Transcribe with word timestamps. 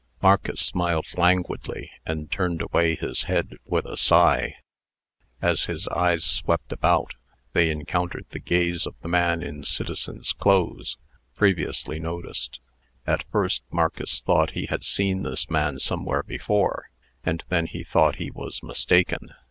Marcus 0.19 0.59
smiled 0.59 1.05
languidly, 1.15 1.91
and 2.07 2.31
turned 2.31 2.59
away 2.63 2.95
his 2.95 3.25
head 3.25 3.59
with 3.67 3.85
a 3.85 3.95
sigh. 3.97 4.55
As 5.43 5.65
his 5.65 5.87
eyes 5.89 6.23
swept 6.23 6.71
about, 6.73 7.13
they 7.53 7.69
encountered 7.69 8.25
the 8.31 8.39
gaze 8.39 8.87
of 8.87 8.99
the 9.01 9.07
man 9.07 9.43
in 9.43 9.63
citizen's 9.63 10.33
clothes, 10.33 10.97
previously 11.35 11.99
noticed. 11.99 12.59
At 13.05 13.29
first, 13.31 13.61
Marcus 13.69 14.21
thought 14.21 14.53
he 14.57 14.65
had 14.65 14.83
seen 14.83 15.21
this 15.21 15.51
man 15.51 15.77
somewhere 15.77 16.23
before; 16.23 16.89
and 17.23 17.43
then 17.49 17.67
he 17.67 17.83
thought 17.83 18.15
he 18.15 18.31
was 18.31 18.63
mistaken. 18.63 19.35